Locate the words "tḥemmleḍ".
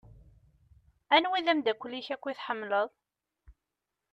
2.37-2.89